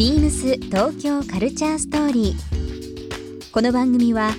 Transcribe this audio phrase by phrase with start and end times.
[0.00, 3.52] ビームス東京カルチャーストーリー。
[3.52, 4.30] この番組は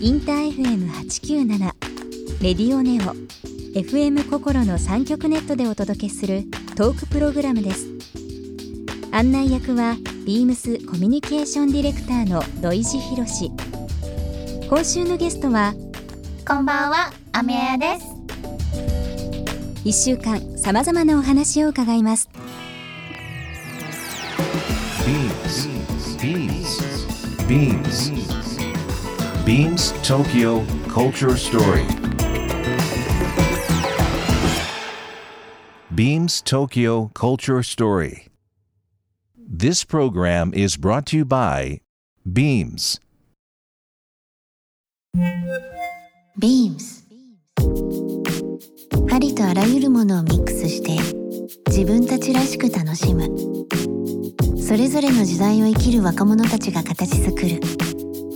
[0.00, 1.58] インター FM897
[2.40, 3.16] レディオネオ
[3.76, 6.44] FM 心の三極ネットでお届けする
[6.76, 7.88] トークプログラムです。
[9.10, 13.50] 案内役はビームスコミュニケーションディレクターの土井博志。
[14.70, 15.74] 今週のゲストは
[16.46, 18.06] こんばんは、アメヤです。
[19.84, 22.28] 1週間さまざまなお話を伺います。
[27.47, 28.09] Beams.
[29.45, 31.85] Beams Tokyo Culture Story.
[35.93, 38.27] Beams Tokyo Culture Story.
[39.37, 41.81] This program is brought to you by
[42.25, 42.99] Beams.
[46.39, 47.03] Beams
[49.11, 51.16] ありとあらゆるものをミックスして
[51.68, 53.24] 自分たちらしく楽しむ。
[54.60, 57.60] それぞれの時代を生きる若者たちが形作る。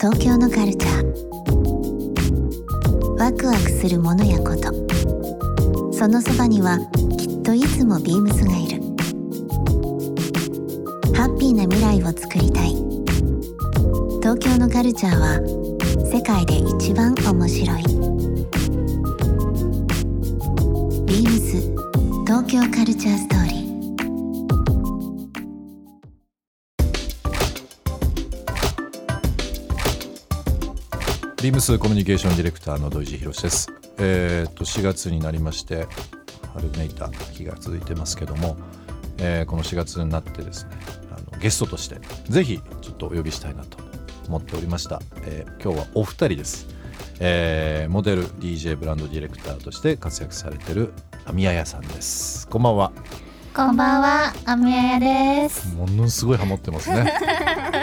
[0.00, 1.04] 東京のカルチャー。
[3.18, 4.72] ワクワクするものやこと。
[5.92, 6.78] そのそばには
[7.18, 8.80] きっといつもビームスがいる。
[11.14, 12.70] ハッピーな未来を作りたい。
[14.22, 15.38] 東京のカルチャーは
[16.10, 18.01] 世界で一番面白い。
[22.34, 33.70] 東京カルチャーストーリービームスコミュニケーションディレクターの土井博史です。
[33.98, 35.86] えっ、と4月になりまして
[36.54, 38.56] 春めいた日が続いてますけども、
[39.18, 40.70] えーこの4月になってですね
[41.14, 43.76] あのゲストとしてぜひちょっとお呼びしたいなと
[44.26, 45.02] 思っておりました。
[45.26, 46.66] えー今日はお二人です。
[47.20, 50.94] えーモデル DJ ブランドディレクターとして活躍されてる
[51.24, 52.48] アミヤヤさんです。
[52.48, 52.92] こんばんは。
[53.54, 55.00] こんばんは、アメヤ
[55.42, 55.74] です。
[55.74, 57.12] ものすごいハモってますね。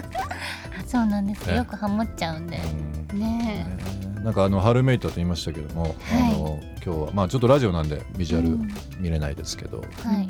[0.85, 1.47] そうなんです。
[1.47, 2.59] ねよくハモっちゃうんで。
[3.11, 8.69] うんねえーなんかあの春めいたと言いましたけども、あの今日はまあちょっとラジオなんでビジュアルうん
[8.99, 10.07] 見れないですけど、え。
[10.07, 10.27] はい。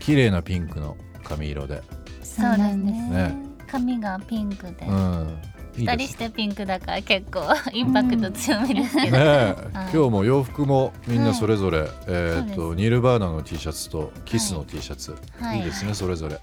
[0.00, 1.82] 綺麗なピンクの髪色で、
[2.24, 2.98] そうなんです。
[2.98, 3.36] ね
[3.68, 4.92] 髪がピンクでう。
[4.92, 5.36] ん、いい
[5.76, 9.16] 二人してピンクだから結構 インパクト強めですけど。
[9.16, 15.58] ねえ、はい今日も洋服もみんなそれぞれ、えっ、そうとでニルバーナの T シャツとキスの T シャツ、はい。
[15.58, 16.40] い、いですねそれぞれ、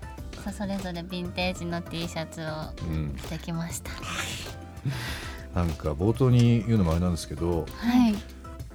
[0.51, 2.45] それぞれヴィンテージの T シャツを
[2.88, 3.91] うん、着てきました。
[5.55, 8.13] なんか冒頭に言うのもあれなんですけど、はい。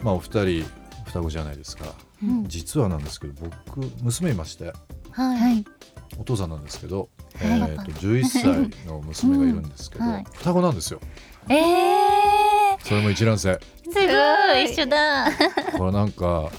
[0.03, 0.65] まあお二人
[1.07, 1.87] 双子じゃないですか、
[2.23, 2.49] うん。
[2.49, 3.35] 実はなんですけど
[3.75, 4.73] 僕娘いまして。
[5.11, 5.65] はい。
[6.19, 7.09] お父さんなんですけど、はい
[7.41, 8.45] えっ、と11歳
[8.87, 10.13] の娘がいるんですけど、うん。
[10.13, 10.25] はい。
[10.35, 11.01] 双子なんですよ。
[11.49, 13.51] ええそれも一卵性。
[13.51, 14.01] ー、すご
[14.59, 14.65] い。
[14.73, 15.27] 一緒だ。
[15.77, 16.51] これなんか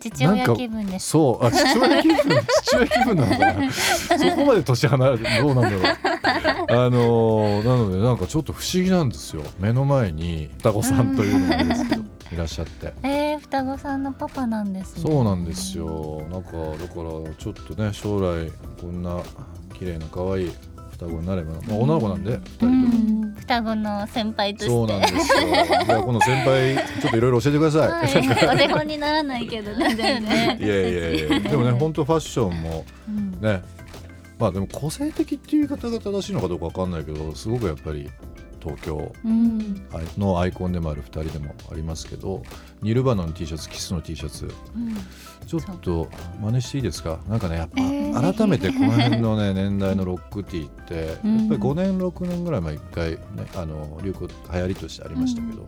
[0.00, 1.10] 父親気分です。
[1.10, 1.46] そう。
[1.46, 2.16] あ父親気分？
[2.62, 3.72] 父親気分なのかな？
[3.72, 5.82] そこまで年離れてどうなんだろう。
[5.82, 9.42] あのーなのでなんかちょっと不思議なんですよ。
[9.58, 12.02] 目の前に双子さんというのがですけど。
[12.02, 12.17] いら
[12.48, 15.02] っしゃってえー、双子さんのパパなんですね。
[15.02, 18.50] そうなんですよなんかだからちょっとね将来
[18.80, 19.20] こんな
[19.78, 20.52] 綺麗な可愛い
[20.92, 22.88] 双子になれば、まあ、女の子なんで2人とうも。
[22.88, 24.70] ん、双子の先輩として。
[24.70, 25.40] そうなんですよ。
[25.86, 27.88] じゃあこの先輩ちょっといろいろ教えてください。
[27.88, 30.58] はい、お手本にならないけどね、 全然。
[30.58, 31.40] いやいやいや。
[31.40, 33.62] でもね本当ファッションもうんね、
[34.40, 38.10] まあでも個性的っていう言い方が正しいのかどうかわかんないけど、すごくやっぱり
[38.60, 39.12] 東京。
[39.24, 39.86] うん、
[40.16, 42.42] のアイコンでもある2人でもありますけど、
[42.82, 44.48] ニルバの T シャツ、キスの T シャツ、う
[44.78, 44.94] ん、
[45.46, 46.08] ちょっと
[46.40, 47.18] 真似していいですか？
[47.28, 51.38] なんかねやっぱ、えー改めてこの辺のね年代のロックティーって、うん。
[51.38, 53.18] やっぱり5年6年ぐらい前一回ね
[53.54, 55.66] あの流行流行りとしてありましたけど、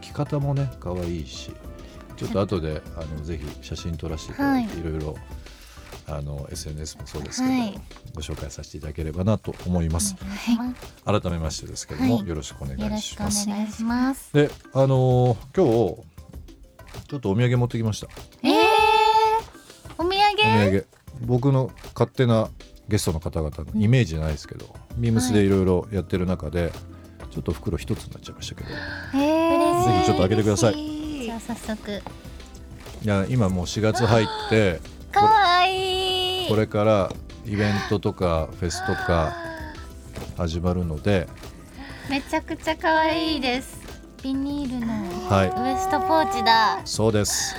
[0.00, 1.52] 着方もね可愛いし、
[2.16, 5.16] ちょっと後であのぜひ写真撮らせていただいて、い、ろいろ
[6.10, 7.80] あの SNS もそうですけど、はい
[8.14, 10.16] ご紹介させていただければなと思います。
[11.04, 13.48] は改めましてですけども、はいよろしくお願い、よろいしくおします。
[13.48, 14.32] 願いします。
[14.32, 16.10] で、あのー今日
[17.08, 18.08] ちょっとお土産持ってきました。
[18.42, 18.52] えー、
[19.98, 20.12] お土産？
[20.12, 20.86] お土産
[21.22, 22.48] 僕の勝手な
[22.88, 26.72] ゲストの方々のイメージじゃないですけど、ビームスでいろいろやってる中で、
[27.30, 28.72] ちょっと袋一つになっちゃいましたけど、い
[29.14, 30.74] 嬉しいぜひちょっと開けてください
[31.24, 32.02] じゃあ早速。
[33.04, 34.80] や今もう4月入って
[35.12, 35.89] かわいい。
[36.50, 37.12] これから
[37.46, 39.32] イベントとかフェスとか
[40.36, 41.28] 始まるので、
[42.10, 43.78] めちゃくちゃ可愛いです。
[44.20, 44.92] ビニールの
[45.28, 46.80] はいウエストポーチだ。
[46.84, 47.54] そうです。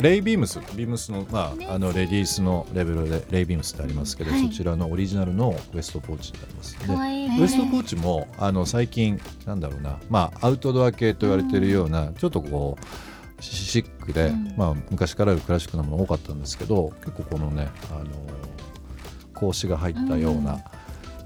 [0.00, 6.78] レイビームス、ビームスのまああのレディースのレベルでレイビームスってありますけど、はいそちらのオリジナルのウエストポーチになります。
[6.78, 12.84] で可愛いウエストポーチもあの最近なんだろうな、まあアウトドア系と言われてるような、ちょっとこう
[13.40, 14.54] シシックで、うん。
[14.56, 18.04] まあ昔からあるクラシックなもの多かったんですけど、結構このねあの
[19.34, 20.60] 格子が入ったような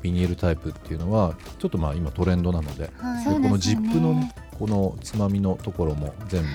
[0.03, 3.25] ビニールタイプっていうのはちょっとまあ今トレンドなので,、はい。
[3.25, 6.49] でこのジップのねこのつまみのところも全部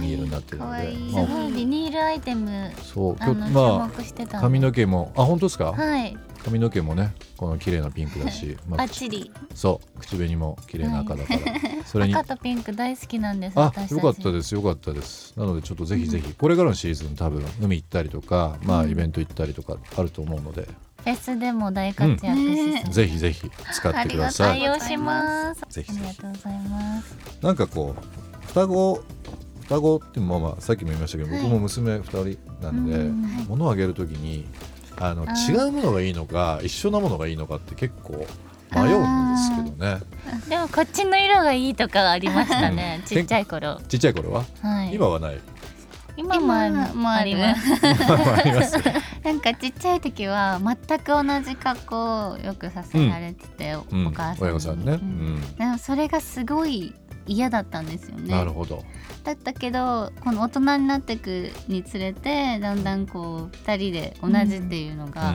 [0.00, 0.96] ニいいールになってるので。
[1.12, 6.16] まあすごいビニールアイテムそうあのま注目してたあ髪の毛毛もあ本当ですか、はい。
[6.44, 9.30] 髪の毛もねこの綺麗なピンクだし、 まあバッチリ。
[9.54, 11.40] そう口紅も綺麗な赤だから、
[11.84, 15.34] それに赤とピンク大好きなんですあよかったですよかったです。
[15.36, 20.68] なのでちょっとぜひぜひ、これからのシーズン多分海行ったりとかまあイベント行ったりとかあると思うので、
[21.02, 24.50] フェスでも大活躍しそう、ぜひぜひ使ってください。
[24.60, 25.62] 愛用します。
[25.68, 27.16] ぜひありがとうございます。
[27.42, 29.02] なんかこう双子
[29.68, 31.42] 双子ってまあまあさっきも言いましたけど、はい。
[31.42, 34.46] 僕も娘2人なんで、うん物をあげるときに
[34.96, 38.26] あの違うものがいいのか一緒なものがいいのかって結構
[38.74, 40.00] 迷うんですけどね。
[40.48, 43.80] でもこっちの色がいいとかありましたねちっちゃい頃。
[43.88, 44.94] ちっちゃい頃は、はい。
[44.94, 45.40] 今はない？
[46.16, 48.74] 今もあり今もあります。
[49.22, 54.06] なんかちっちゃい時は全く同じ格好をよくさせられてて、うん。
[54.08, 54.42] お母さんに。
[54.42, 55.54] 親御さんね、ううんん。
[55.56, 56.92] でもそれがすごい
[57.28, 58.30] 嫌だったんですよね。
[58.30, 58.82] なるほど。
[59.24, 65.34] だったけどこの大人になっていくにつれてだんだんこう2人で同じっていうのが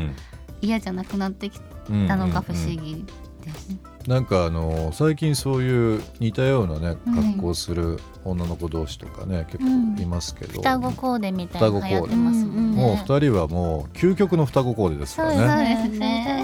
[0.61, 1.59] 嫌じゃなくなってき
[1.89, 3.05] うんたのが不思議
[3.43, 12.81] です、なんかあの最近そういう似たようなね格好する女の子同士とかね、結構いますけど、双子コーデみたいなの流行ってうんますもんね。
[12.81, 15.89] もう二人はもう究極の双子コーデですかそうらね。
[15.89, 16.43] ですね。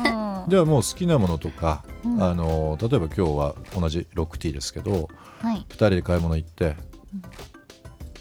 [0.00, 0.05] うん
[0.48, 2.22] じゃあもう好きなものとか、うん。
[2.22, 5.08] あの例えば今日は同じ 6T ですけど
[5.40, 5.66] はい。
[5.68, 6.76] 2人で買い物行って、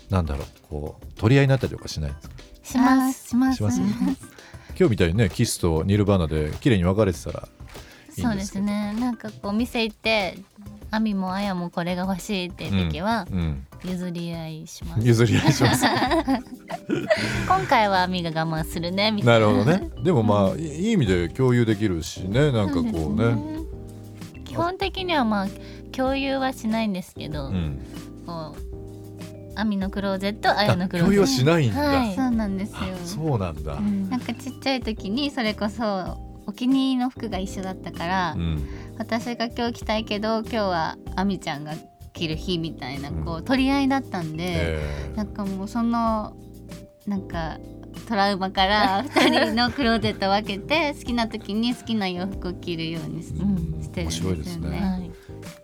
[0.09, 2.35] なんだろうこう取り合いになったりとかしないんですか？
[2.63, 3.27] します。
[3.29, 3.57] します。
[3.57, 3.79] します。
[4.77, 7.47] 今日みたいにねキスとニルバーナで綺麗に分かれてたら
[8.17, 8.93] いいそうですね。
[8.99, 10.37] なんかこうお店行って
[10.91, 13.67] アミもアヤもこれが欲しいっていう時はうん。
[13.83, 15.85] 譲り合いします、譲り合いします
[17.47, 19.37] 今回はアミが我慢するねみたな。
[19.37, 19.89] いるなほどね。
[20.03, 23.65] でもまあいいい意味で共有できるしねなんかこうね。
[24.45, 25.47] 基本的にはまあ
[25.91, 27.79] 共有はしないんですけど、うん。
[28.25, 31.11] こうアミのクローゼットアヤのあクローゼット。
[31.11, 32.77] 共有はしないんだ、はいそうなんですよ。
[32.79, 34.09] あそうなんだ、うん。
[34.09, 38.61] なんかちっちゃい時にそれこそお気に入りの服が一緒だったから、うん。
[38.97, 41.73] 私が今日着たいけど今日はあみちゃんが
[42.13, 46.35] 着る日みたいなこうう取り合いだったんで、えーなんかもうその
[47.07, 47.59] なんか
[48.07, 54.79] トラウマから2人のクローゼットを分けて好きな時に好きな洋服を着るようにし,、うんしてるんですよ面白いですねね。
[54.79, 55.11] はい、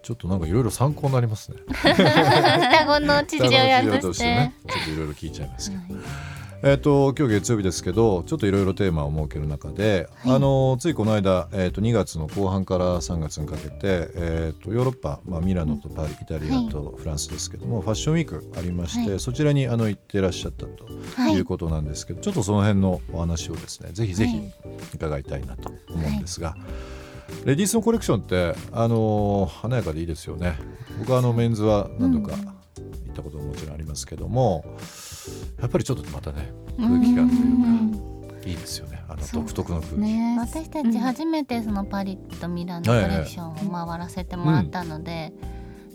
[0.01, 1.57] ちょっとなんかいろいろ参考になりますね。
[1.73, 5.83] 双子の父親としてね、ちょっといろいろ聞いちゃいますけど。
[6.63, 19.19] えっ、と今日月曜日ですけど、ちょっといろいろテーマを設ける中で、あのついこの間えっ、と2月の後半から3月にかけて、えっ、とヨーロッパ、まあミラノとパリ、イタリアとフランスですけども、ファッションウィークありまして、はい。
[19.19, 20.85] そちらにあの行ってらっしゃったと
[21.15, 21.33] はい。
[21.33, 24.39] いうことなんですけど、ちょっとその辺のお話をですね、ぜひぜひ
[24.93, 26.55] 伺いたいなと思うんですが。
[27.45, 30.59] レディースのコレクションって、あのー華やかでいいですよね。
[30.99, 34.63] 僕はあのメンズは何度か行ったことももちろんありますけども、
[35.59, 39.03] やっぱりちょっとまたね空気感というかいいですよね。
[39.07, 39.99] あの独特の空気。
[39.99, 45.33] ね私たち初めてそのパリとミラノコレクションを回らせてもらったので、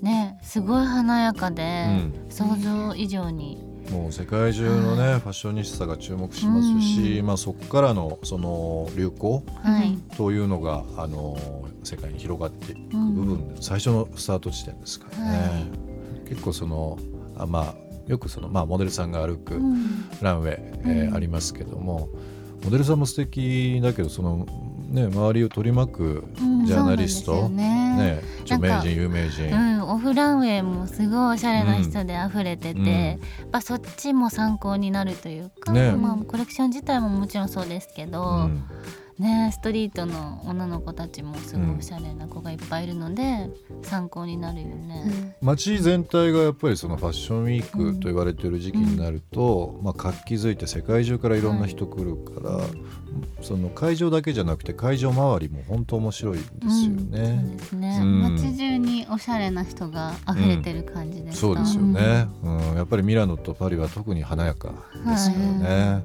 [0.02, 1.87] ねすごい華やかで、
[2.28, 11.37] 想像以上に、もう世界中のね、ファッショニスタが注目しますし、まあそこからのその流行はい、というのがあの
[11.83, 15.38] 世界に広がっていく部分で、最初のスタート地点ですからね。
[15.38, 15.45] は
[16.25, 16.28] い。
[16.28, 16.99] 結構その
[17.38, 20.09] あまあよくそのまあモデルさんが歩くうん。
[20.23, 22.09] ランウェイ、えーありますけども
[22.65, 24.47] モデルさんも素敵だけどその
[24.89, 26.25] ね周りを取り巻く
[26.67, 27.97] ジャーナリスト、そうなんね。
[27.97, 32.87] ね著名人有名人、うん、オフランウェイもすごいおしゃれな人で溢れてて、うん。
[32.87, 33.19] やっ
[33.51, 35.93] ぱそっちも参考になるというか、ね。
[35.93, 38.65] まあ、コレクション自体ももちろんそうですけど、うん
[39.18, 43.49] ね、ストリートの女の子たちもすごいおしゃれな子がいっぱいいるので、
[43.82, 45.37] 参考になるよね。
[45.40, 52.61] 街全体がやっぱりそのファッションウィークと言われてる時期になると、まあ、活気づいて世界中からいろんな人来るから、
[53.40, 57.56] その会場だけじゃなくて会場周りも本当面白いんですよそうね。
[57.56, 58.23] ですね、うん。
[58.35, 62.76] 街中におしゃれな人が溢れてる感じですか、そうですよね、うん。
[62.76, 64.75] やっぱりミラノとパリは特に華やか
[65.06, 66.04] ですよね。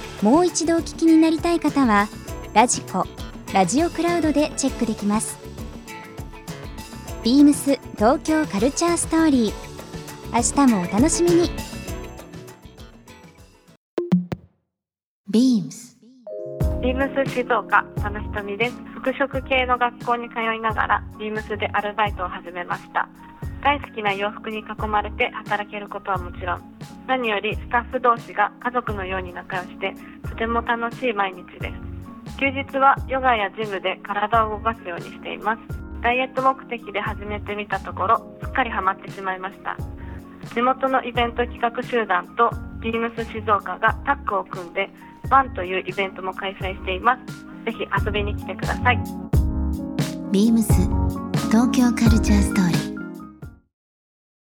[0.21, 2.07] もう一度お聞きになりたい方は
[2.53, 3.05] ラジコ
[3.53, 5.39] ラジオクラウドでチェックできます。
[7.23, 9.53] ビームス東京カルチャーストーリー。
[10.33, 11.49] 明日もお楽しみに。
[15.29, 15.97] ビームス。
[16.81, 18.75] ビームス静岡佐野ひとみです。
[18.95, 23.09] 服飾系の学校に通いながらビームスでアルバイトを始めました。
[23.63, 26.61] 大好きな洋服に囲まれて働けることはもちろん
[27.07, 29.93] 何よりスタッフ同士が家族のように仲良して
[30.29, 32.37] とても楽しい毎日です。
[32.39, 35.61] 休日はヨガやジムで体を動かすようにしています。
[36.01, 39.77] ダイエット目的で始めてみたところすっかりハマってしまいました。
[40.53, 42.49] 地元のイベント企画集団と
[42.81, 44.89] ビームス静岡がタッグを組んで
[45.29, 47.45] バンというイベントも開催しています。
[47.65, 48.99] ぜひ遊びに来てください。
[50.31, 50.73] ビームス
[51.51, 52.90] 東京カルチャーストーリー。